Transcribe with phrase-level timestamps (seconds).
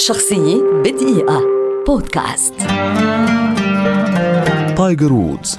[0.00, 1.42] شخصية بدقيقة.
[1.86, 2.54] بودكاست.
[4.76, 5.58] تايجر وودز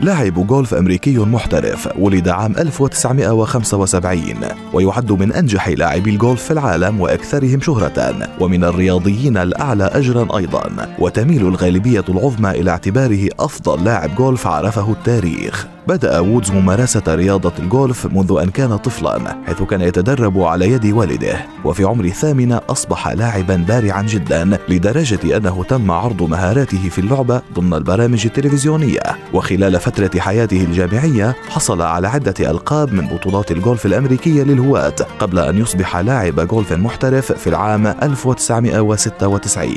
[0.00, 4.34] لاعب جولف أمريكي محترف ولد عام 1975
[4.72, 11.46] ويعد من أنجح لاعبي الجولف في العالم وأكثرهم شهرة ومن الرياضيين الأعلى أجرا أيضا وتميل
[11.46, 15.66] الغالبية العظمى إلى اعتباره أفضل لاعب جولف عرفه التاريخ.
[15.88, 21.36] بدأ وودز ممارسة رياضة الجولف منذ أن كان طفلا حيث كان يتدرب على يد والده.
[21.64, 27.74] وفي عمر الثامنة أصبح لاعبا بارعا جدا لدرجة أنه تم عرض مهاراته في اللعبة ضمن
[27.74, 29.00] البرامج التلفزيونية.
[29.34, 35.58] وخلال فترة حياته الجامعية حصل على عدة ألقاب من بطولات الجولف الأمريكية للهواة قبل أن
[35.58, 39.76] يصبح لاعب جولف محترف في العام 1996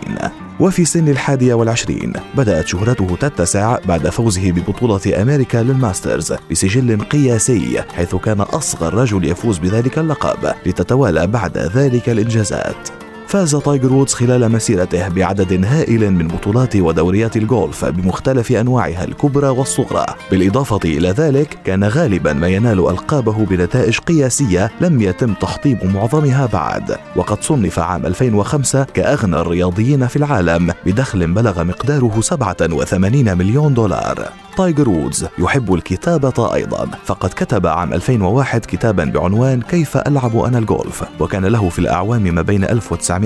[0.60, 8.16] وفي سن الحادية والعشرين بدأت شهرته تتسع بعد فوزه ببطولة أمريكا للماسترز بسجل قياسي حيث
[8.16, 13.05] كان أصغر رجل يفوز بذلك اللقب لتتوالى بعد ذلك الإنجازات.
[13.36, 20.06] فاز تايجر وودز خلال مسيرته بعدد هائل من بطولات ودوريات الجولف بمختلف أنواعها الكبرى والصغرى،
[20.32, 26.98] بالإضافة إلى ذلك كان غالبا ما ينال ألقابه بنتائج قياسية لم يتم تحطيم معظمها بعد،
[27.16, 34.30] وقد صنف عام 2005 كأغنى الرياضيين في العالم بدخل بلغ مقداره 87 مليون دولار.
[34.58, 36.88] تايجر وودز يحب الكتابة أيضا.
[37.06, 42.42] فقد كتب عام 2001 كتابا بعنوان كيف ألعب أنا الجولف وكان له في الأعوام ما
[42.42, 42.64] بين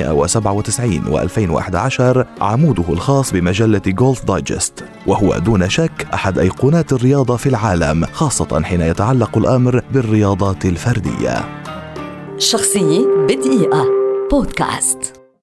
[0.01, 7.49] 1997 و 2011 عموده الخاص بمجلة جولف دايجست وهو دون شك أحد أيقونات الرياضة في
[7.49, 11.45] العالم خاصة حين يتعلق الأمر بالرياضات الفردية.
[12.37, 13.85] شخصية بدقيقة.
[14.31, 15.18] بودكاست.